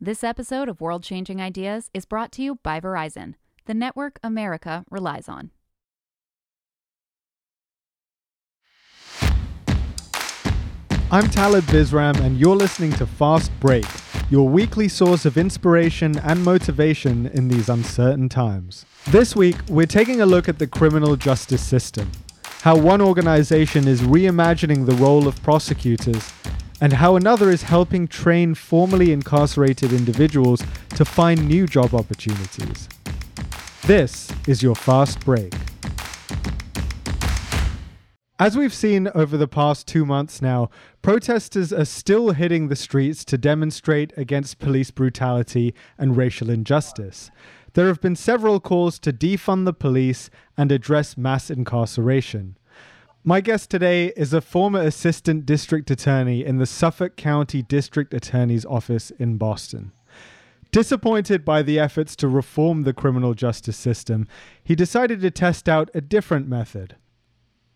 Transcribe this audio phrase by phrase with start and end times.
[0.00, 3.34] This episode of World Changing Ideas is brought to you by Verizon,
[3.64, 5.50] the network America relies on.
[11.10, 13.86] I'm Talib Visram, and you're listening to Fast Break,
[14.30, 18.86] your weekly source of inspiration and motivation in these uncertain times.
[19.08, 22.12] This week, we're taking a look at the criminal justice system,
[22.60, 26.32] how one organization is reimagining the role of prosecutors,
[26.80, 32.88] and how another is helping train formerly incarcerated individuals to find new job opportunities.
[33.86, 35.52] This is your Fast Break.
[38.40, 40.70] As we've seen over the past two months now,
[41.02, 47.32] protesters are still hitting the streets to demonstrate against police brutality and racial injustice.
[47.72, 52.56] There have been several calls to defund the police and address mass incarceration.
[53.28, 58.64] My guest today is a former assistant district attorney in the Suffolk County District Attorney's
[58.64, 59.92] Office in Boston.
[60.72, 64.26] Disappointed by the efforts to reform the criminal justice system,
[64.64, 66.96] he decided to test out a different method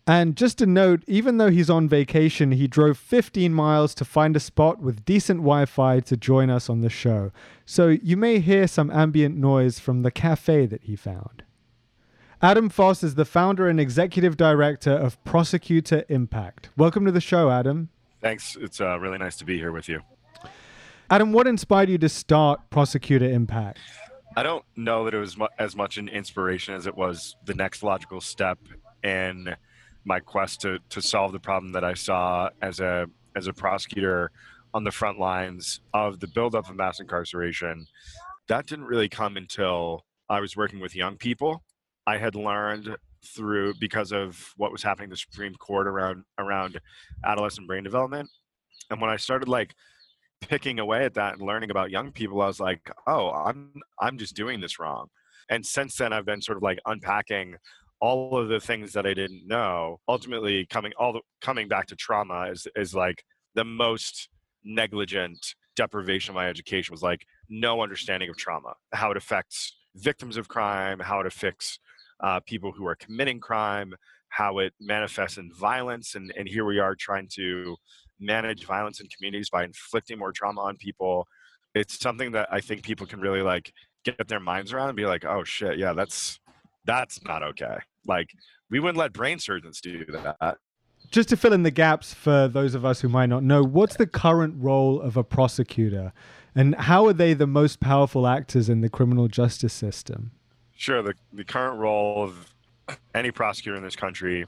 [0.07, 4.35] and just a note, even though he's on vacation, he drove 15 miles to find
[4.35, 7.31] a spot with decent Wi Fi to join us on the show.
[7.65, 11.42] So you may hear some ambient noise from the cafe that he found.
[12.43, 16.71] Adam Foss is the founder and executive director of Prosecutor Impact.
[16.75, 17.87] Welcome to the show, Adam.
[18.19, 18.57] Thanks.
[18.59, 20.01] It's uh, really nice to be here with you.
[21.09, 23.79] Adam, what inspired you to start Prosecutor Impact?
[24.35, 27.53] I don't know that it was mu- as much an inspiration as it was the
[27.53, 28.59] next logical step
[29.05, 29.55] in
[30.03, 34.31] my quest to to solve the problem that I saw as a as a prosecutor
[34.73, 37.87] on the front lines of the buildup of mass incarceration.
[38.49, 41.63] That didn't really come until I was working with young people.
[42.05, 46.79] I had learned through because of what was happening in the Supreme Court around around
[47.25, 48.29] adolescent brain development.
[48.89, 49.73] And when I started like
[50.41, 54.17] picking away at that and learning about young people, I was like, oh, I'm I'm
[54.17, 55.07] just doing this wrong.
[55.49, 57.55] And since then I've been sort of like unpacking
[58.01, 61.95] all of the things that I didn't know, ultimately coming all the, coming back to
[61.95, 63.23] trauma is is like
[63.55, 64.29] the most
[64.65, 70.37] negligent deprivation of my education was like no understanding of trauma, how it affects victims
[70.37, 71.79] of crime, how it affects
[72.23, 73.93] uh, people who are committing crime,
[74.29, 77.75] how it manifests in violence, and and here we are trying to
[78.19, 81.27] manage violence in communities by inflicting more trauma on people.
[81.75, 83.71] It's something that I think people can really like
[84.03, 86.39] get their minds around and be like, oh shit, yeah, that's
[86.85, 87.77] that's not okay.
[88.07, 88.29] Like
[88.69, 90.57] we wouldn't let brain surgeons do that.
[91.11, 93.97] Just to fill in the gaps for those of us who might not know, what's
[93.97, 96.11] the current role of a prosecutor
[96.55, 100.31] and how are they the most powerful actors in the criminal justice system?
[100.83, 101.01] Sure.
[101.01, 102.53] The, the current role of
[103.15, 104.45] any prosecutor in this country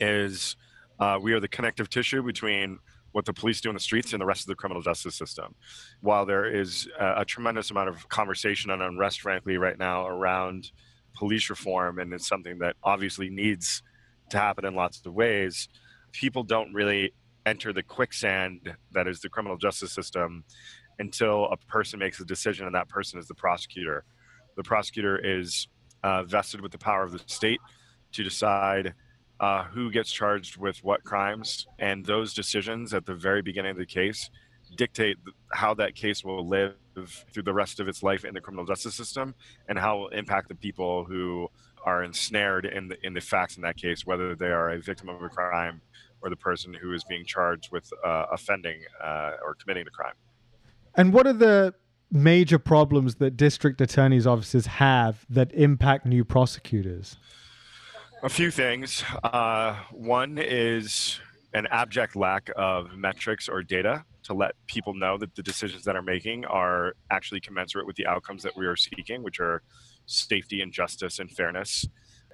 [0.00, 0.56] is
[0.98, 2.78] uh, we are the connective tissue between
[3.12, 5.54] what the police do in the streets and the rest of the criminal justice system.
[6.00, 10.70] While there is a, a tremendous amount of conversation and unrest, frankly, right now around
[11.14, 13.82] police reform, and it's something that obviously needs
[14.30, 15.68] to happen in lots of ways.
[16.12, 17.12] People don't really
[17.44, 20.44] enter the quicksand that is the criminal justice system
[20.98, 24.02] until a person makes a decision, and that person is the prosecutor.
[24.56, 25.68] The prosecutor is
[26.04, 27.60] uh, vested with the power of the state
[28.12, 28.94] to decide
[29.40, 33.78] uh, who gets charged with what crimes, and those decisions at the very beginning of
[33.78, 34.30] the case
[34.76, 35.16] dictate
[35.52, 36.74] how that case will live
[37.32, 39.34] through the rest of its life in the criminal justice system
[39.68, 41.48] and how it will impact the people who
[41.84, 45.08] are ensnared in the, in the facts in that case, whether they are a victim
[45.08, 45.80] of a crime
[46.22, 50.14] or the person who is being charged with uh, offending uh, or committing the crime.
[50.96, 51.74] And what are the
[52.10, 57.16] major problems that district attorneys' offices have that impact new prosecutors?
[58.22, 59.04] A few things.
[59.22, 61.20] Uh, one is
[61.52, 65.94] an abject lack of metrics or data to let people know that the decisions that
[65.94, 69.62] are making are actually commensurate with the outcomes that we are seeking, which are
[70.06, 71.86] safety and justice and fairness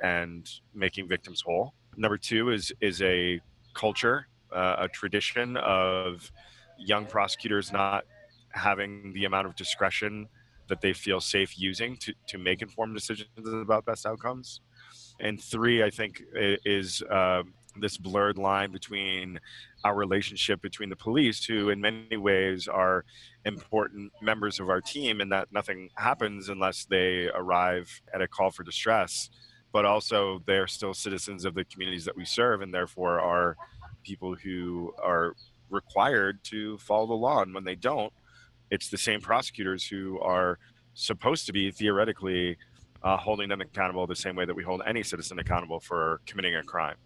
[0.03, 1.75] and making victims whole.
[1.97, 3.41] Number two is is a
[3.75, 6.31] culture, uh, a tradition of
[6.79, 8.05] young prosecutors not
[8.51, 10.29] having the amount of discretion
[10.69, 14.61] that they feel safe using to, to make informed decisions about best outcomes.
[15.19, 17.43] And three, I think, is uh,
[17.79, 19.39] this blurred line between
[19.85, 23.05] our relationship between the police, who in many ways are
[23.45, 28.51] important members of our team, and that nothing happens unless they arrive at a call
[28.51, 29.31] for distress.
[29.73, 33.57] But also, they're still citizens of the communities that we serve, and therefore are
[34.03, 35.37] people who are
[35.69, 37.43] required to follow the law.
[37.43, 38.13] And when they don't,
[38.71, 40.59] it's the same prosecutors who are
[40.95, 42.57] supposed to be theoretically
[43.03, 46.55] uh, holding them accountable the same way that we hold any citizen accountable for committing
[46.55, 46.97] a crime.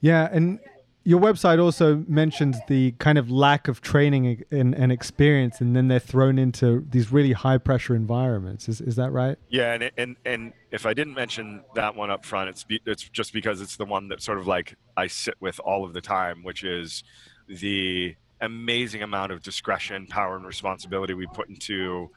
[0.00, 0.60] Yeah, and
[1.04, 5.88] your website also mentions the kind of lack of training and, and, experience, and then
[5.88, 8.68] they're thrown into these really high pressure environments.
[8.68, 9.36] Is, is that right?
[9.48, 13.08] Yeah, and, and and if I didn't mention that one up front, it's be, it's
[13.08, 16.00] just because it's the one that sort of like I sit with all of the
[16.00, 17.02] time, which is
[17.48, 22.10] the amazing amount of discretion, power, and responsibility we put into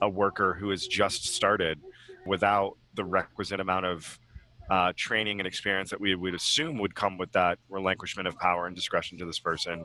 [0.00, 1.80] a worker who has just started
[2.26, 4.18] without the requisite amount of
[4.70, 8.66] uh, training and experience that we would assume would come with that relinquishment of power
[8.66, 9.84] and discretion to this person,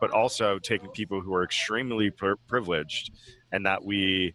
[0.00, 2.10] but also taking people who are extremely
[2.46, 3.12] privileged
[3.52, 4.34] and that we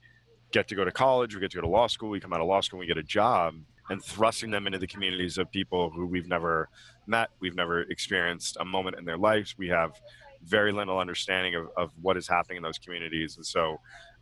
[0.52, 2.42] get to go to college, we get to go to law school, we come out
[2.42, 3.54] of law school, we get a job,
[3.90, 6.70] and thrusting them into the communities of people who we've never
[7.06, 9.56] met, we've never experienced a moment in their lives.
[9.58, 10.02] We have
[10.44, 13.36] very little understanding of, of what is happening in those communities.
[13.38, 13.78] And so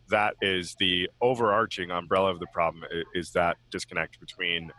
[0.08, 2.84] that is the overarching umbrella of the problem
[3.14, 4.72] is that disconnect between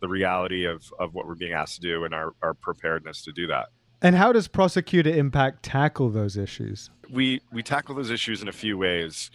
[0.00, 3.32] the reality of, of what we're being asked to do and our, our preparedness to
[3.32, 3.66] do that.
[4.02, 6.90] And how does prosecutor impact tackle those issues?
[7.10, 9.30] We we tackle those issues in a few ways.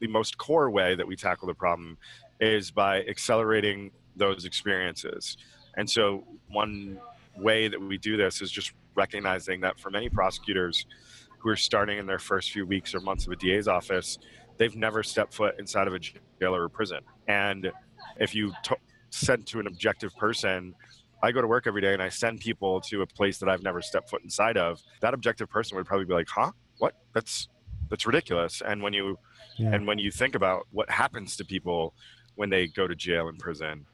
[0.00, 1.96] The most core way that we tackle the problem
[2.38, 5.38] is by accelerating those experiences.
[5.76, 7.00] And so one
[7.38, 10.86] way that we do this is just recognizing that for many prosecutors
[11.38, 14.18] who are starting in their first few weeks or months of a DA's office,
[14.58, 17.00] they've never stepped foot inside of a jail or a prison.
[17.26, 17.70] And
[18.18, 18.74] if you t-
[19.10, 20.74] sent to an objective person
[21.22, 23.62] I go to work every day and I send people to a place that I've
[23.62, 26.50] never stepped foot inside of, that objective person would probably be like, "Huh?
[26.78, 26.96] What?
[27.12, 27.48] That's
[27.88, 29.18] that's ridiculous." And when you
[29.56, 29.72] yeah.
[29.72, 31.94] and when you think about what happens to people
[32.34, 33.86] when they go to jail and prison,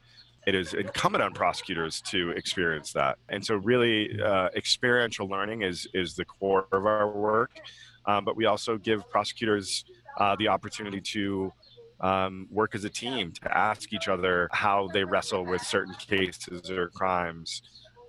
[0.49, 3.19] it is incumbent on prosecutors to experience that.
[3.29, 7.61] And so, really, uh, experiential learning is is the core of our work.
[8.07, 9.85] Um, but we also give prosecutors
[10.17, 11.53] uh, the opportunity to
[12.01, 16.71] um, work as a team to ask each other how they wrestle with certain cases
[16.71, 17.61] or crimes,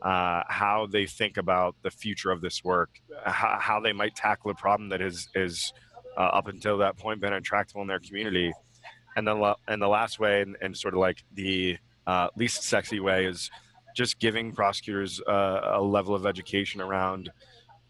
[0.01, 4.49] uh, how they think about the future of this work, how, how they might tackle
[4.51, 5.73] a problem that is is
[6.15, 8.53] uh, up until that point been intractable in their community,
[9.17, 11.77] and then and the last way and, and sort of like the
[12.09, 13.51] uh, least sexy way is
[13.95, 17.29] just giving prosecutors uh, a level of education around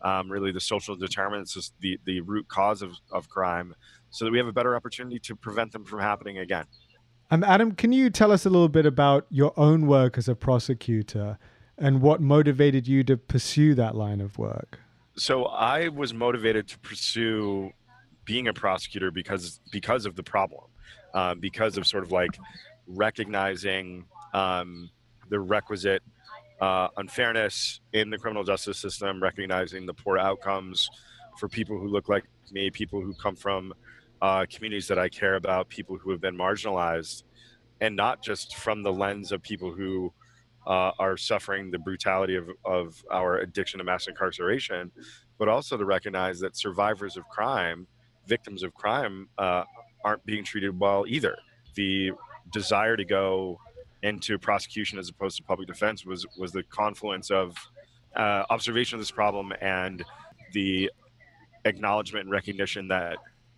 [0.01, 3.73] um, really the social determinants, the the root cause of, of crime
[4.09, 6.65] so that we have a better opportunity to prevent them from happening again.
[7.31, 10.35] Um, Adam, can you tell us a little bit about your own work as a
[10.35, 11.37] prosecutor
[11.77, 14.79] and what motivated you to pursue that line of work?
[15.15, 17.71] So I was motivated to pursue
[18.25, 20.65] being a prosecutor because because of the problem,
[21.13, 22.37] uh, because of sort of like
[22.89, 24.89] recognizing um,
[25.29, 26.01] the requisite
[26.59, 30.89] uh, unfairness in the criminal justice system, recognizing the poor outcomes
[31.39, 33.73] for people who look like me, people who come from
[34.21, 37.23] uh, communities that I care about, people who have been marginalized,
[37.79, 40.11] and not just from the lens of people who
[40.67, 44.91] uh, are suffering the brutality of, of our addiction to mass incarceration,
[45.37, 47.87] but also to recognize that survivors of crime,
[48.27, 49.63] victims of crime, uh,
[50.03, 51.37] aren't being treated well either.
[51.75, 52.11] The
[52.51, 53.59] desire to go
[54.03, 57.55] into prosecution as opposed to public defense was was the confluence of
[58.15, 60.03] uh, observation of this problem and
[60.53, 60.89] the
[61.65, 63.17] acknowledgement and recognition that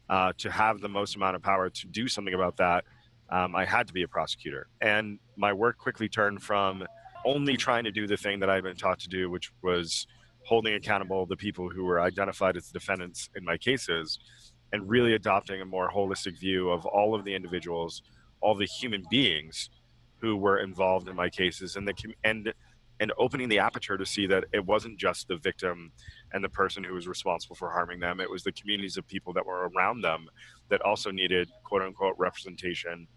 [0.10, 2.84] uh, to have the most amount of power to do something about that,
[3.30, 4.68] um, I had to be a prosecutor.
[4.82, 6.86] And my work quickly turned from
[7.24, 10.08] only trying to do the thing that I'd been taught to do, which was
[10.44, 14.20] holding accountable the people who were identified as defendants in my cases,
[14.74, 18.02] and really adopting a more holistic view of all of the individuals,
[18.42, 19.70] all the human beings
[20.18, 21.94] who were involved in my cases, and the
[22.24, 22.54] and
[23.02, 25.92] and opening the aperture to see that it wasn't just the victim
[26.34, 28.20] and the person who was responsible for harming them.
[28.20, 30.28] It was the communities of people that were around them
[30.70, 33.08] that also needed quote unquote representation.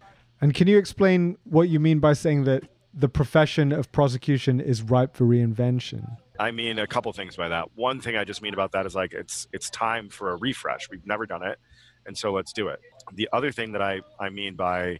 [0.41, 2.63] And can you explain what you mean by saying that
[2.93, 6.17] the profession of prosecution is ripe for reinvention?
[6.39, 7.69] I mean a couple things by that.
[7.75, 10.89] One thing I just mean about that is like it's it's time for a refresh.
[10.89, 11.59] We've never done it,
[12.07, 12.79] and so let's do it.
[13.13, 14.99] The other thing that I I mean by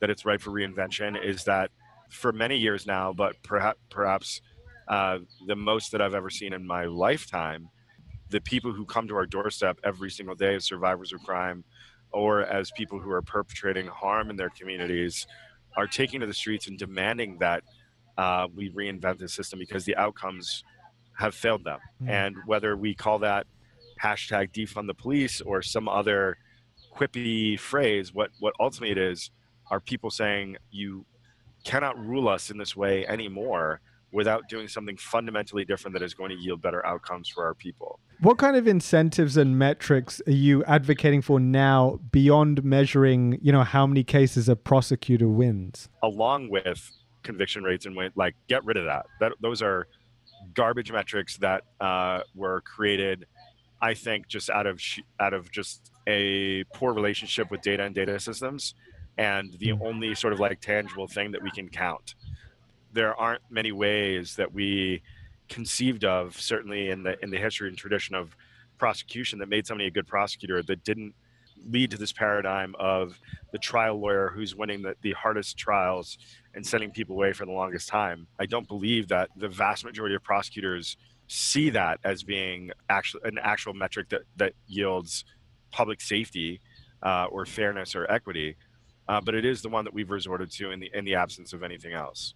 [0.00, 1.70] that it's ripe for reinvention is that
[2.10, 4.40] for many years now, but perhaps perhaps
[4.88, 7.68] uh, the most that I've ever seen in my lifetime.
[8.30, 11.64] The people who come to our doorstep every single day as survivors of crime,
[12.12, 15.26] or as people who are perpetrating harm in their communities,
[15.76, 17.62] are taking to the streets and demanding that
[18.16, 20.64] uh, we reinvent the system because the outcomes
[21.16, 21.78] have failed them.
[22.02, 22.08] Mm.
[22.10, 23.46] And whether we call that
[24.02, 26.36] hashtag defund the police or some other
[26.94, 29.30] quippy phrase, what what ultimately it is
[29.70, 31.04] are people saying you
[31.64, 36.30] cannot rule us in this way anymore without doing something fundamentally different that is going
[36.30, 38.00] to yield better outcomes for our people.
[38.20, 43.64] What kind of incentives and metrics are you advocating for now beyond measuring, you know,
[43.64, 45.88] how many cases a prosecutor wins?
[46.02, 46.90] Along with
[47.22, 49.06] conviction rates and win, like get rid of that.
[49.20, 49.86] That those are
[50.54, 53.26] garbage metrics that uh, were created,
[53.82, 57.94] I think, just out of sh- out of just a poor relationship with data and
[57.94, 58.74] data systems,
[59.18, 59.86] and the mm.
[59.86, 62.14] only sort of like tangible thing that we can count.
[62.92, 65.02] There aren't many ways that we
[65.48, 68.34] conceived of, certainly in the in the history and tradition of
[68.78, 71.14] prosecution, that made somebody a good prosecutor that didn't
[71.66, 73.18] lead to this paradigm of
[73.50, 76.18] the trial lawyer who's winning the, the hardest trials
[76.54, 78.26] and sending people away for the longest time.
[78.38, 80.96] I don't believe that the vast majority of prosecutors
[81.26, 85.24] see that as being actual, an actual metric that, that yields
[85.70, 86.60] public safety
[87.02, 88.56] uh, or fairness or equity.
[89.08, 91.52] Uh, but it is the one that we've resorted to in the in the absence
[91.52, 92.34] of anything else.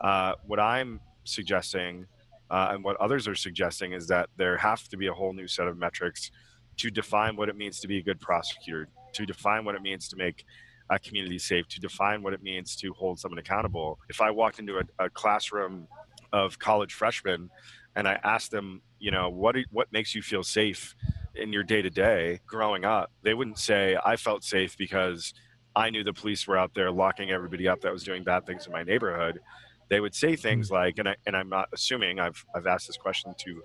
[0.00, 2.06] Uh, what I'm suggesting,
[2.50, 5.46] uh, and what others are suggesting, is that there have to be a whole new
[5.46, 6.30] set of metrics
[6.78, 10.08] to define what it means to be a good prosecutor, to define what it means
[10.08, 10.44] to make
[10.90, 13.98] a community safe, to define what it means to hold someone accountable.
[14.08, 15.86] If I walked into a, a classroom
[16.32, 17.50] of college freshmen
[17.96, 20.94] and I asked them, you know, what what makes you feel safe
[21.34, 25.34] in your day to day growing up, they wouldn't say I felt safe because
[25.76, 28.66] I knew the police were out there locking everybody up that was doing bad things
[28.66, 29.40] in my neighborhood
[29.88, 32.96] they would say things like, and, I, and I'm not assuming, I've, I've asked this
[32.96, 33.62] question to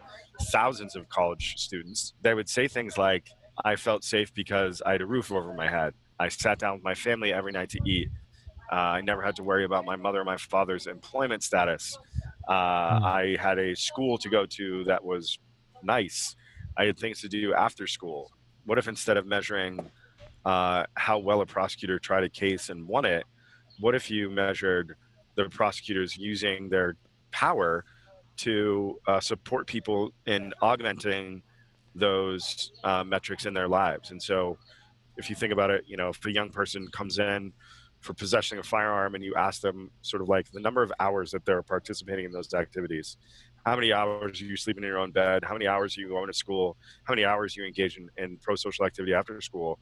[0.52, 2.14] thousands of college students.
[2.22, 3.30] They would say things like,
[3.64, 5.94] I felt safe because I had a roof over my head.
[6.20, 8.10] I sat down with my family every night to eat.
[8.72, 11.98] Uh, I never had to worry about my mother or my father's employment status.
[12.48, 13.06] Uh, hmm.
[13.06, 15.38] I had a school to go to that was
[15.84, 16.36] nice.
[16.78, 18.32] I had things to do after school.
[18.66, 19.92] What if instead of measuring
[20.46, 23.26] uh, how well a prosecutor tried a case and won it,
[23.80, 24.96] what if you measured
[25.36, 26.96] the prosecutors using their
[27.32, 27.86] power
[28.36, 31.42] to uh, support people in augmenting
[31.96, 34.12] those uh, metrics in their lives.
[34.12, 34.58] And so,
[35.16, 37.54] if you think about it, you know, if a young person comes in
[38.00, 41.30] for possessing a firearm and you ask them sort of like the number of hours
[41.32, 43.18] that they're participating in those activities,
[43.64, 45.44] how many hours are you sleeping in your own bed?
[45.44, 46.78] How many hours are you going to school?
[47.04, 49.80] How many hours are you engage in, in pro social activity after school?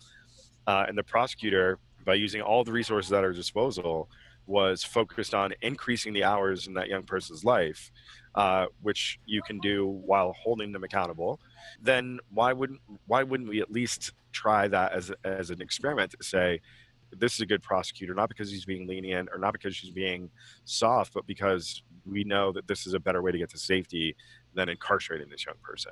[0.68, 4.10] Uh, and the prosecutor, by using all the resources at our disposal,
[4.48, 7.91] was focused on increasing the hours in that young person's life,
[8.36, 11.39] uh, which you can do while holding them accountable,
[11.82, 16.24] then why wouldn't why wouldn't we at least try that as as an experiment to
[16.24, 16.60] say
[17.18, 20.30] this is a good prosecutor, not because he's being lenient or not because she's being
[20.63, 24.15] soft, but because we know that this is a better way to get to safety
[24.53, 25.91] than incarcerating this young person.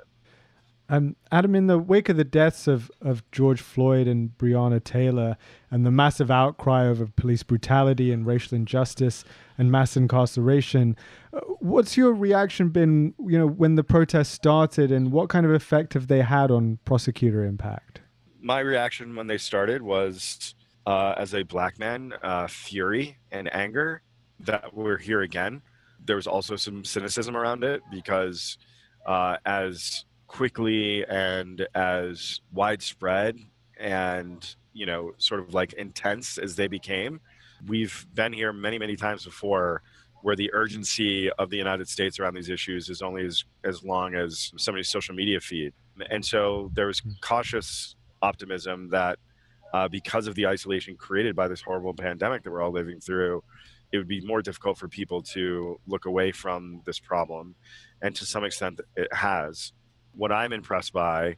[0.92, 5.36] Um, Adam, in the wake of the deaths of, of George Floyd and Breonna Taylor
[5.70, 9.22] and the massive outcry over police brutality and racial injustice
[9.56, 10.96] and mass incarceration,
[11.32, 15.52] uh, what's your reaction been, you know, when the protests started and what kind of
[15.52, 18.00] effect have they had on prosecutor impact?
[18.40, 20.56] My reaction when they started was,
[20.86, 24.02] uh, as a black man, uh, fury and anger
[24.40, 25.62] that we're here again.
[26.04, 28.58] There was also some cynicism around it because
[29.06, 33.36] uh, as quickly and as widespread
[33.80, 37.20] and you know sort of like intense as they became.
[37.66, 39.82] We've been here many many times before
[40.22, 44.14] where the urgency of the united states around these issues is only as, as long
[44.14, 45.72] as somebody's social media feed.
[46.10, 49.18] And so there was cautious optimism that
[49.74, 53.42] uh, because of the isolation created by this horrible pandemic that we're all living through
[53.92, 57.56] it would be more difficult for people to look away from this problem.
[58.02, 59.72] And to some extent it has
[60.14, 61.36] what I'm impressed by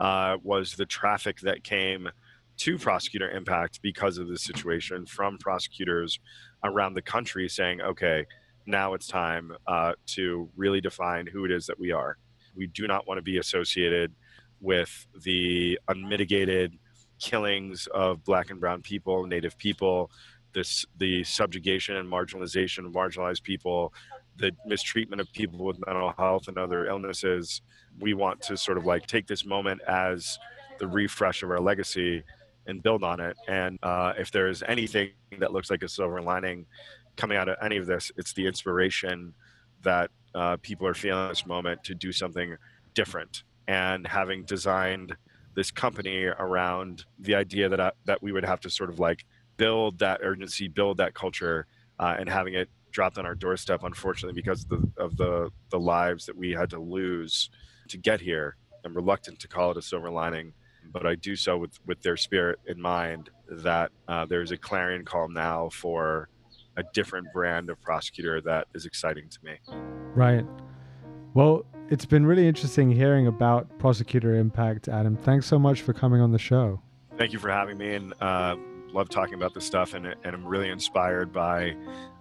[0.00, 2.08] uh, was the traffic that came
[2.58, 6.18] to prosecutor impact because of the situation from prosecutors
[6.64, 8.26] around the country saying, okay,
[8.66, 12.18] now it's time uh, to really define who it is that we are.
[12.54, 14.12] We do not want to be associated
[14.60, 16.76] with the unmitigated
[17.20, 20.10] killings of black and brown people, native people,
[20.52, 23.92] this the subjugation and marginalization of marginalized people,
[24.38, 27.60] the mistreatment of people with mental health and other illnesses.
[27.98, 30.38] We want to sort of like take this moment as
[30.78, 32.22] the refresh of our legacy
[32.66, 33.36] and build on it.
[33.48, 36.66] And uh, if there is anything that looks like a silver lining
[37.16, 39.34] coming out of any of this, it's the inspiration
[39.82, 42.56] that uh, people are feeling this moment to do something
[42.94, 43.42] different.
[43.66, 45.16] And having designed
[45.54, 49.24] this company around the idea that I, that we would have to sort of like
[49.56, 51.66] build that urgency, build that culture,
[51.98, 55.78] uh, and having it dropped on our doorstep, unfortunately, because of the, of the the
[55.78, 57.50] lives that we had to lose
[57.88, 58.56] to get here.
[58.84, 60.52] I'm reluctant to call it a silver lining,
[60.92, 65.04] but I do so with with their spirit in mind that uh, there's a clarion
[65.04, 66.28] call now for
[66.76, 69.58] a different brand of prosecutor that is exciting to me.
[70.14, 70.46] Right.
[71.34, 75.16] Well, it's been really interesting hearing about prosecutor impact, Adam.
[75.16, 76.80] Thanks so much for coming on the show.
[77.16, 78.56] Thank you for having me, and uh,
[78.92, 79.94] love talking about this stuff.
[79.94, 81.74] And, and I'm really inspired by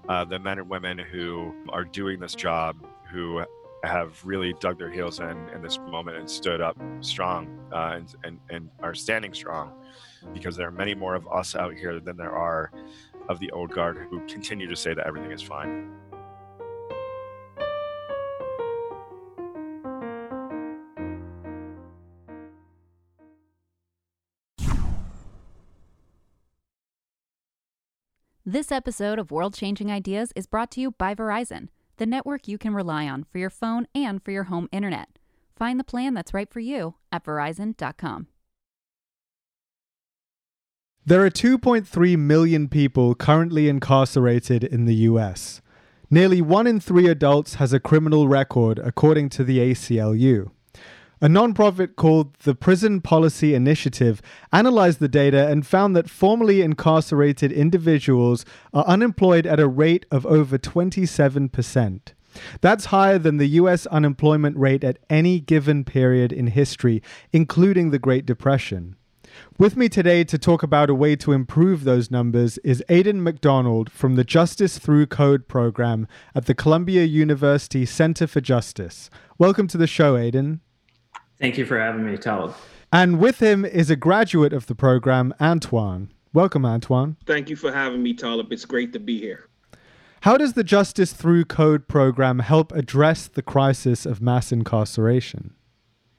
[0.10, 2.78] uh, the men and women who are doing this job,
[3.12, 3.44] who
[3.84, 8.16] have really dug their heels in in this moment and stood up strong uh, and,
[8.24, 9.72] and, and are standing strong
[10.34, 12.72] because there are many more of us out here than there are
[13.30, 15.92] of the old guard who continue to say that everything is fine.
[28.50, 32.58] This episode of World Changing Ideas is brought to you by Verizon, the network you
[32.58, 35.20] can rely on for your phone and for your home internet.
[35.58, 38.28] Find the plan that's right for you at verizon.com.
[41.06, 45.62] There are 2.3 million people currently incarcerated in the US.
[46.10, 50.52] Nearly one in three adults has a criminal record, according to the ACLU.
[51.20, 54.22] A nonprofit called the Prison Policy Initiative
[54.54, 60.28] analyzed the data and found that formerly incarcerated individuals are unemployed at a rate of
[60.28, 62.14] over 27%.
[62.62, 67.02] That's higher than the US unemployment rate at any given period in history,
[67.34, 68.96] including the Great Depression.
[69.58, 73.92] With me today to talk about a way to improve those numbers is Aidan McDonald
[73.92, 79.10] from the Justice Through Code program at the Columbia University Center for Justice.
[79.40, 80.62] Welcome to the show, Aidan.
[81.40, 82.54] Thank you for having me, Talib.
[82.92, 86.12] And with him is a graduate of the program, Antoine.
[86.34, 87.18] Welcome, Antoine.
[87.26, 88.52] Thank you for having me, Talib.
[88.52, 89.48] It's great to be here.
[90.22, 95.54] How does the Justice Through Code program help address the crisis of mass incarceration?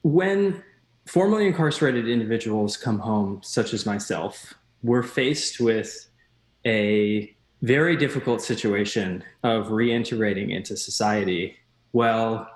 [0.03, 0.63] When
[1.05, 6.09] formerly incarcerated individuals come home, such as myself, we're faced with
[6.65, 11.57] a very difficult situation of reintegrating into society
[11.91, 12.49] while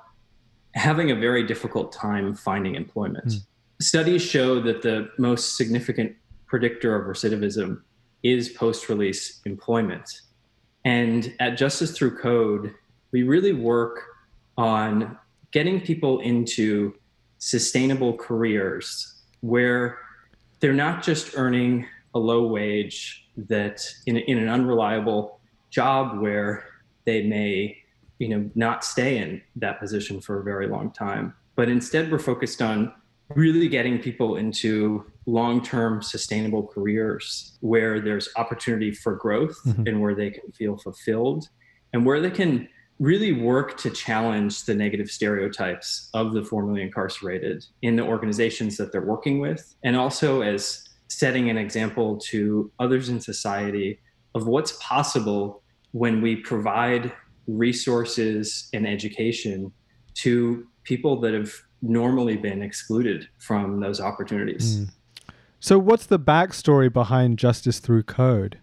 [0.75, 3.27] having a very difficult time finding employment.
[3.27, 3.45] Mm.
[3.81, 6.15] Studies show that the most significant
[6.47, 7.81] predictor of recidivism
[8.23, 10.21] is post release employment.
[10.85, 12.73] And at Justice Through Code,
[13.11, 13.99] we really work
[14.57, 15.17] on
[15.51, 16.93] getting people into
[17.37, 19.99] sustainable careers where
[20.59, 25.39] they're not just earning a low wage that in, in an unreliable
[25.69, 26.65] job where
[27.05, 27.83] they may
[28.19, 32.19] you know not stay in that position for a very long time but instead we're
[32.19, 32.91] focused on
[33.36, 39.88] really getting people into long-term sustainable careers where there's opportunity for growth mm-hmm.
[39.88, 41.47] and where they can feel fulfilled
[41.93, 42.67] and where they can
[42.99, 48.91] really work to challenge the negative stereotypes of the formerly incarcerated in the organizations that
[48.91, 53.99] they're working with and also as setting an example to others in society
[54.36, 57.12] of what's possible when we provide
[57.47, 59.71] resources and education
[60.15, 64.77] to people that have normally been excluded from those opportunities.
[64.77, 64.89] Mm.
[65.60, 68.60] So, what's the backstory behind Justice Through Code?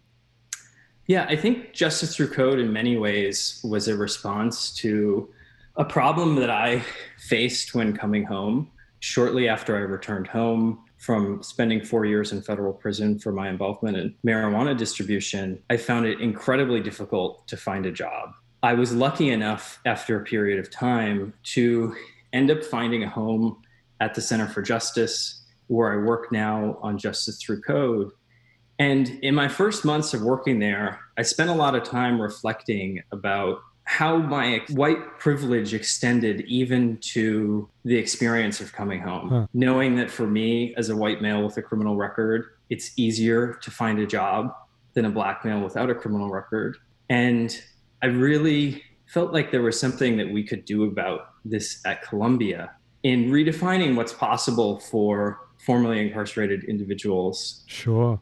[1.07, 5.29] Yeah, I think Justice Through Code in many ways was a response to
[5.77, 6.85] a problem that I
[7.19, 8.71] faced when coming home.
[9.01, 13.97] Shortly after I returned home from spending four years in federal prison for my involvement
[13.97, 18.35] in marijuana distribution, I found it incredibly difficult to find a job.
[18.63, 21.95] I was lucky enough after a period of time to
[22.33, 23.63] end up finding a home
[24.01, 28.11] at the Center for Justice, where I work now on Justice Through Code.
[28.79, 33.03] And in my first months of working there, I spent a lot of time reflecting
[33.13, 39.29] about how my white privilege extended even to the experience of coming home.
[39.29, 39.47] Huh.
[39.53, 43.71] Knowing that for me, as a white male with a criminal record, it's easier to
[43.71, 44.55] find a job
[44.95, 46.77] than a black male without a criminal record.
[47.09, 47.61] And
[48.03, 52.73] I really felt like there was something that we could do about this at Columbia
[53.03, 57.65] in redefining what's possible for formerly incarcerated individuals.
[57.67, 58.21] Sure.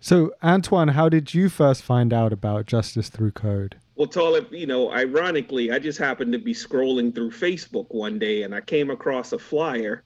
[0.00, 3.76] So, Antoine, how did you first find out about Justice Through Code?
[3.96, 8.42] Well, Talib, you know, ironically, I just happened to be scrolling through Facebook one day
[8.42, 10.04] and I came across a flyer,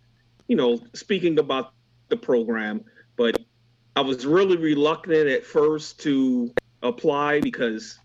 [0.48, 1.74] you know, speaking about
[2.08, 2.84] the program,
[3.16, 3.38] but
[3.94, 7.98] I was really reluctant at first to apply because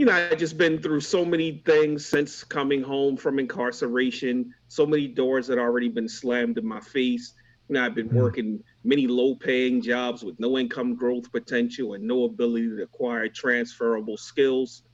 [0.00, 4.54] you know, I just been through so many things since coming home from incarceration.
[4.68, 7.34] So many doors had already been slammed in my face.
[7.68, 8.14] You know, I've been mm.
[8.14, 14.16] working many low-paying jobs with no income growth potential and no ability to acquire transferable
[14.16, 14.84] skills,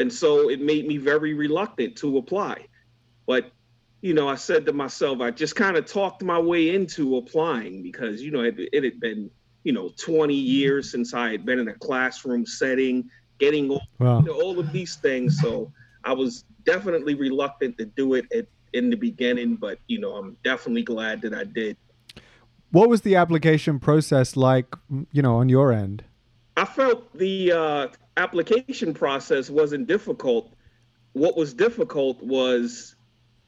[0.00, 2.66] and so it made me very reluctant to apply.
[3.26, 3.50] But
[4.02, 7.82] you know, I said to myself, I just kind of talked my way into applying
[7.82, 9.30] because you know it, it had been
[9.64, 14.20] you know 20 years since I had been in a classroom setting getting all, wow.
[14.20, 15.40] you know, all of these things.
[15.40, 15.72] So
[16.04, 20.36] I was definitely reluctant to do it at, in the beginning, but you know, I'm
[20.44, 21.76] definitely glad that I did.
[22.72, 24.66] What was the application process like,
[25.12, 26.04] you know, on your end?
[26.56, 30.52] I felt the uh, application process wasn't difficult.
[31.12, 32.96] What was difficult was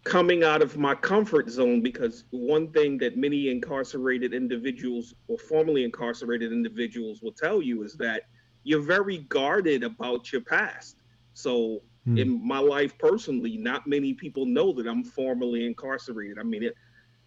[0.05, 5.85] coming out of my comfort zone because one thing that many incarcerated individuals or formerly
[5.85, 8.23] incarcerated individuals will tell you is that
[8.69, 11.01] you're very guarded about your past.
[11.33, 12.21] So mm.
[12.21, 16.39] in my life personally, not many people know that I'm formerly incarcerated.
[16.39, 16.75] I mean, it,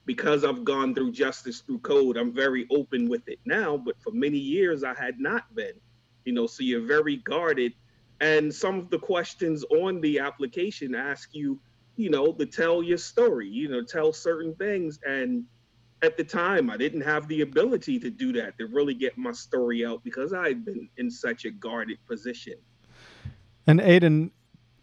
[0.06, 3.76] because I've gone through justice through code, I'm very open with it now.
[3.76, 5.74] But for many years, I had not been.
[6.26, 7.74] You know, so you're very guarded.
[8.20, 11.60] And some of the questions on the application ask you,
[11.96, 15.00] you know, to tell your story, you know, tell certain things.
[15.08, 15.44] And
[16.04, 19.32] at the time, I didn't have the ability to do that, to really get my
[19.32, 22.56] story out because I had been in such a guarded position.
[23.68, 24.32] And Aidan,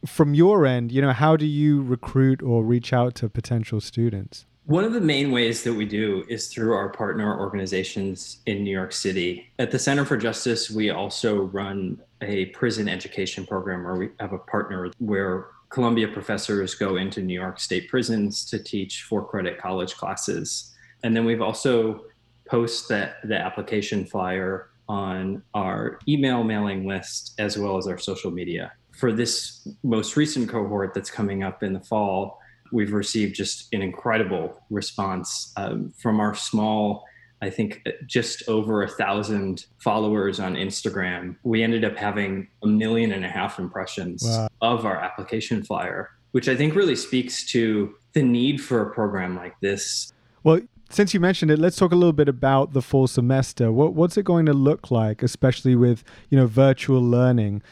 [0.06, 4.46] from your end, you know, how do you recruit or reach out to potential students?
[4.66, 8.70] One of the main ways that we do is through our partner organizations in New
[8.70, 9.50] York City.
[9.58, 14.34] At the Center for Justice, we also run a prison education program where we have
[14.34, 19.58] a partner where Columbia professors go into New York State prisons to teach four credit
[19.58, 20.74] college classes.
[21.02, 22.04] And then we've also
[22.48, 28.30] post the, the application flyer on our email mailing list as well as our social
[28.30, 28.72] media.
[28.92, 32.40] For this most recent cohort that's coming up in the fall,
[32.72, 37.04] we've received just an incredible response um, from our small
[37.40, 41.36] I think uh, just over a thousand followers on Instagram.
[41.42, 44.48] We ended up having a million and a half impressions wow.
[44.60, 49.36] of our application flyer, which I think really speaks to the need for a program
[49.36, 50.12] like this.
[50.42, 53.70] Well, since you mentioned it, let's talk a little bit about the fall semester.
[53.70, 57.62] What, what's it going to look like, especially with you know virtual learning?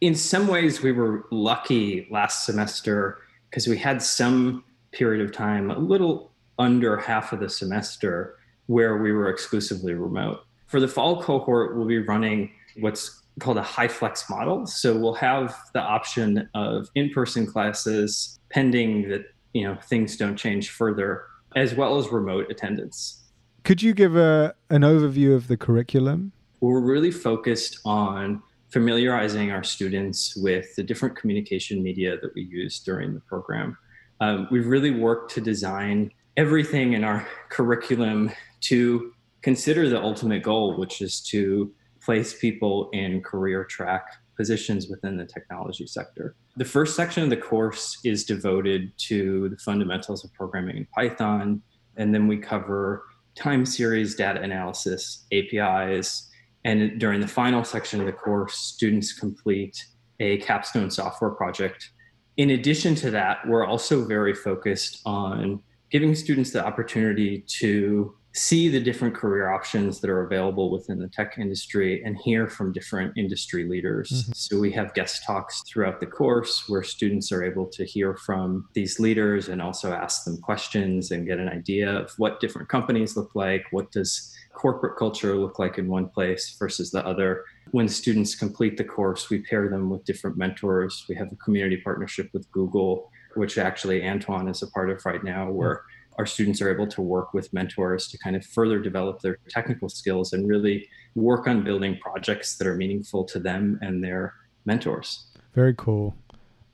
[0.00, 5.70] In some ways, we were lucky last semester because we had some period of time,
[5.70, 10.40] a little under half of the semester, where we were exclusively remote.
[10.66, 14.66] For the fall cohort, we'll be running what's called a high flex model.
[14.66, 20.70] So we'll have the option of in-person classes pending that you know things don't change
[20.70, 21.24] further,
[21.56, 23.22] as well as remote attendance.
[23.64, 26.32] Could you give a an overview of the curriculum?
[26.60, 32.80] We're really focused on familiarizing our students with the different communication media that we use
[32.80, 33.78] during the program.
[34.20, 39.12] Um, we've really worked to design everything in our curriculum to
[39.42, 45.24] consider the ultimate goal, which is to place people in career track positions within the
[45.24, 46.36] technology sector.
[46.56, 51.62] The first section of the course is devoted to the fundamentals of programming in Python,
[51.96, 56.30] and then we cover time series data analysis, APIs,
[56.64, 59.84] and during the final section of the course, students complete
[60.20, 61.90] a capstone software project.
[62.36, 68.68] In addition to that, we're also very focused on giving students the opportunity to see
[68.68, 73.16] the different career options that are available within the tech industry and hear from different
[73.16, 74.10] industry leaders.
[74.10, 74.32] Mm-hmm.
[74.34, 78.68] So we have guest talks throughout the course where students are able to hear from
[78.72, 83.16] these leaders and also ask them questions and get an idea of what different companies
[83.16, 87.44] look like, what does corporate culture look like in one place versus the other.
[87.70, 91.04] When students complete the course, we pair them with different mentors.
[91.08, 95.22] We have a community partnership with Google, which actually Antoine is a part of right
[95.22, 95.82] now, where
[96.18, 99.88] our students are able to work with mentors to kind of further develop their technical
[99.88, 105.26] skills and really work on building projects that are meaningful to them and their mentors.
[105.54, 106.14] Very cool.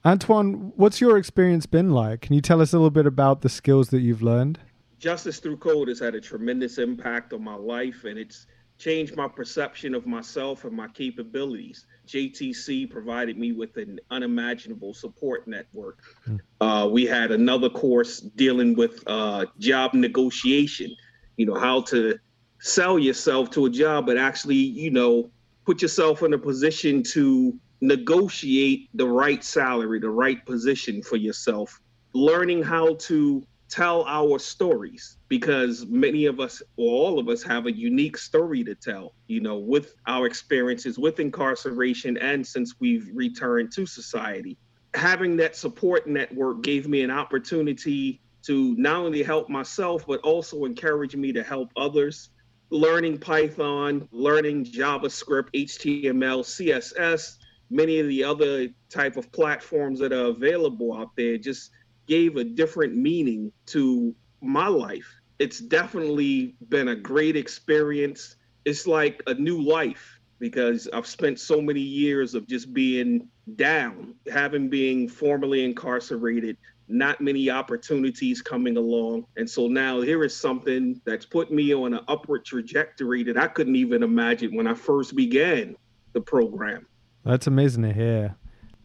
[0.05, 2.23] Antoine, what's your experience been like?
[2.23, 4.59] Can you tell us a little bit about the skills that you've learned?
[4.99, 8.47] Justice Through Code has had a tremendous impact on my life, and it's
[8.81, 11.87] changed my perception of myself and my capabilities.
[12.09, 15.99] JTC provided me with an unimaginable support network.
[16.27, 16.41] Mm.
[16.61, 20.97] Uh, we had another course dealing with uh, job negotiation,
[21.37, 22.19] you know, how to
[22.61, 25.31] sell yourself to a job, but actually, you know,
[25.67, 31.81] put yourself in a position to negotiate the right salary, the right position for yourself,
[32.15, 37.67] learning how to tell our stories because many of us or all of us have
[37.67, 43.09] a unique story to tell you know with our experiences with incarceration and since we've
[43.15, 44.59] returned to society.
[44.95, 50.65] Having that support network gave me an opportunity to not only help myself but also
[50.65, 52.31] encourage me to help others.
[52.71, 57.37] Learning python learning javascript html css
[57.71, 61.71] many of the other type of platforms that are available out there just
[62.11, 65.07] gave a different meaning to my life.
[65.39, 68.35] It's definitely been a great experience.
[68.65, 74.17] It's like a new life because I've spent so many years of just being down,
[74.31, 76.57] having been formerly incarcerated,
[76.89, 79.27] not many opportunities coming along.
[79.37, 83.47] And so now here is something that's put me on an upward trajectory that I
[83.47, 85.77] couldn't even imagine when I first began
[86.13, 86.89] the program.
[87.25, 88.37] That's amazing to hear.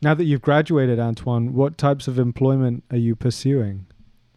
[0.06, 3.88] Now that you've graduated, Antoine, what types of employment are you pursuing?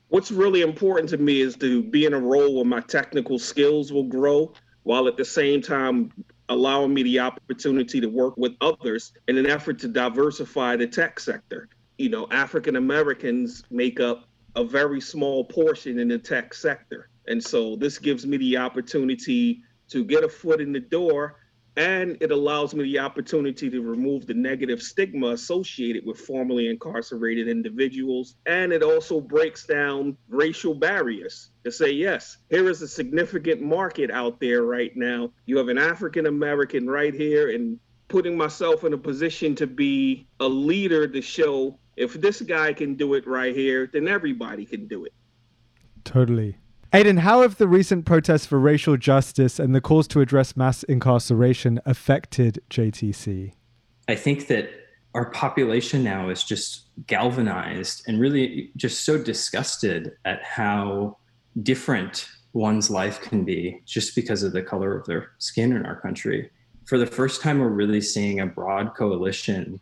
[0.08, 3.92] What's really important to me is to be in a role where my technical skills
[3.92, 4.54] will grow
[4.84, 6.10] while at the same time
[6.48, 11.20] allowing me the opportunity to work with others in an effort to diversify the tech
[11.20, 11.68] sector.
[11.98, 14.24] You know, African Americans make up
[14.56, 17.10] a very small portion in the tech sector.
[17.26, 21.36] And so this gives me the opportunity to get a foot in the door
[21.78, 27.46] and it allows me the opportunity to remove the negative stigma associated with formerly incarcerated
[27.46, 28.34] individuals.
[28.46, 34.10] And it also breaks down racial barriers to say, yes, here is a significant market
[34.10, 35.30] out there right now.
[35.46, 40.26] You have an African American right here, and putting myself in a position to be
[40.40, 44.88] a leader to show if this guy can do it right here, then everybody can
[44.88, 45.12] do it.
[46.02, 46.56] Totally.
[46.90, 50.84] Aidan, how have the recent protests for racial justice and the calls to address mass
[50.84, 53.52] incarceration affected JTC?
[54.08, 54.70] I think that
[55.14, 61.18] our population now is just galvanized and really just so disgusted at how
[61.62, 66.00] different one's life can be just because of the color of their skin in our
[66.00, 66.50] country.
[66.86, 69.78] For the first time, we're really seeing a broad coalition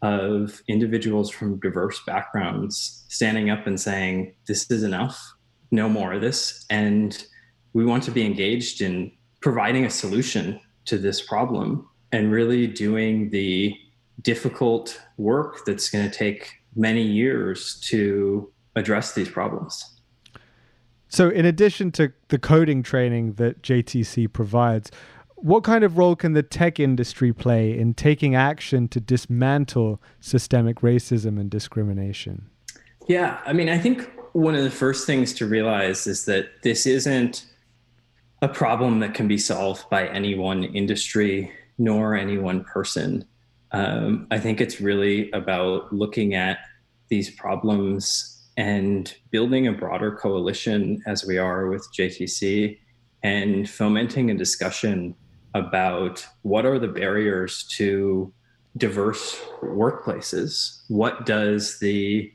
[0.00, 5.35] of individuals from diverse backgrounds standing up and saying, This is enough
[5.70, 6.64] no more of this.
[6.70, 7.24] And
[7.72, 13.30] we want to be engaged in providing a solution to this problem and really doing
[13.30, 13.74] the
[14.22, 19.96] difficult work that's going to take many years to address these problems.
[21.08, 24.90] So, in addition to the coding training that JTC provides,
[25.36, 30.80] what kind of role can the tech industry play in taking action to dismantle systemic
[30.80, 32.50] racism and discrimination?
[33.06, 36.84] Yeah, I mean, I think one of the first things to realize is that this
[36.84, 37.46] isn't
[38.42, 43.24] a problem that can be solved by any one industry nor any one person.
[43.72, 46.58] Um, I think it's really about looking at
[47.08, 52.78] these problems and building a broader coalition as we are with JTC
[53.22, 55.14] and fomenting a discussion
[55.54, 58.30] about what are the barriers to
[58.76, 60.82] diverse workplaces?
[60.88, 62.30] What does the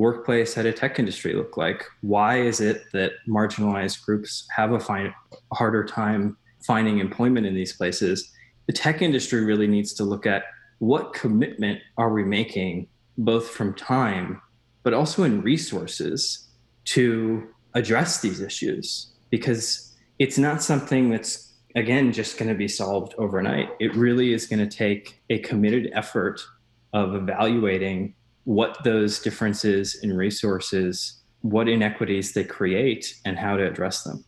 [0.00, 1.84] workplace at a tech industry look like?
[2.00, 5.14] Why is it that marginalized groups have a
[5.52, 6.36] harder time
[6.66, 8.32] finding employment in these places?
[8.66, 10.44] The tech industry really needs to look at
[10.78, 14.40] what commitment are we making, both from time,
[14.82, 16.48] but also in resources
[16.86, 23.14] to address these issues, because it's not something that's, again, just going to be solved
[23.18, 23.68] overnight.
[23.78, 26.40] It really is going to take a committed effort
[26.92, 34.02] of evaluating what those differences in resources, what inequities they create, and how to address
[34.02, 34.24] them.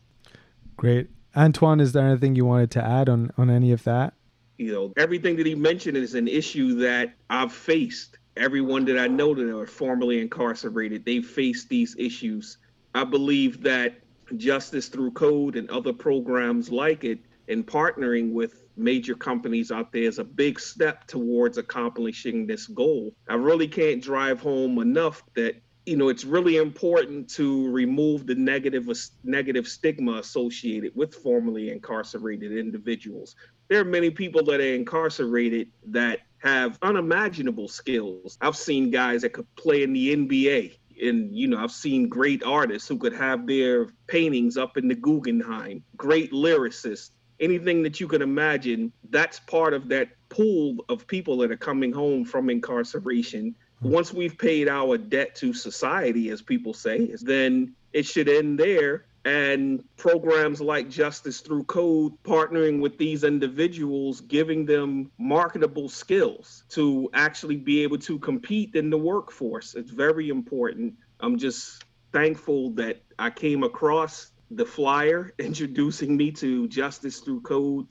[0.77, 1.09] Great.
[1.35, 4.13] Antoine, is there anything you wanted to add on, on any of that?
[4.57, 8.17] You know, everything that he mentioned is an issue that I've faced.
[8.37, 12.57] Everyone that I know that are formerly incarcerated, they face these issues.
[12.95, 13.95] I believe that
[14.37, 20.03] Justice Through Code and other programs like it, in partnering with major companies out there
[20.03, 23.13] is a big step towards accomplishing this goal.
[23.29, 28.35] I really can't drive home enough that you know it's really important to remove the
[28.35, 28.89] negative
[29.23, 33.35] negative stigma associated with formerly incarcerated individuals.
[33.67, 38.37] There are many people that are incarcerated that have unimaginable skills.
[38.41, 42.43] I've seen guys that could play in the NBA and you know i've seen great
[42.43, 47.11] artists who could have their paintings up in the guggenheim great lyricists
[47.43, 51.91] anything that you can imagine, that's part of that pool of people that are coming
[51.91, 53.53] home from incarceration.
[53.81, 53.89] Hmm.
[53.89, 59.05] Once we've paid our debt to society, as people say, then it should end there.
[59.25, 67.09] And programs like Justice Through Code, partnering with these individuals, giving them marketable skills to
[67.13, 69.75] actually be able to compete in the workforce.
[69.75, 70.95] It's very important.
[71.21, 77.87] I'm just thankful that I came across the flyer introducing me to Justice Through Code.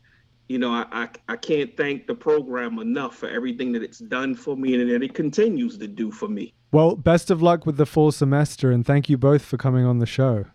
[0.48, 4.34] You know, I, I, I can't thank the program enough for everything that it's done
[4.34, 6.52] for me and that it continues to do for me.
[6.72, 9.98] Well, best of luck with the fall semester, and thank you both for coming on
[9.98, 10.46] the show.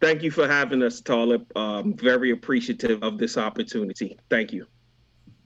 [0.00, 1.46] Thank you for having us, Talib.
[1.56, 4.18] Um, very appreciative of this opportunity.
[4.28, 4.66] Thank you.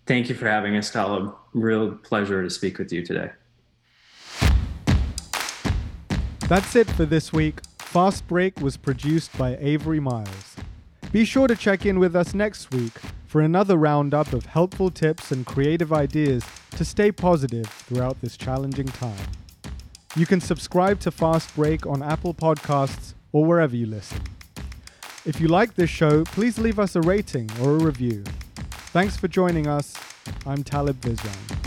[0.06, 1.34] Thank you for having us, Talib.
[1.52, 3.30] Real pleasure to speak with you today.
[6.48, 7.60] That's it for this week.
[7.88, 10.56] Fast Break was produced by Avery Miles.
[11.10, 12.92] Be sure to check in with us next week
[13.24, 18.88] for another roundup of helpful tips and creative ideas to stay positive throughout this challenging
[18.88, 19.26] time.
[20.16, 24.20] You can subscribe to Fast Break on Apple Podcasts or wherever you listen.
[25.24, 28.22] If you like this show, please leave us a rating or a review.
[28.92, 29.94] Thanks for joining us.
[30.44, 31.57] I'm Talib Visram.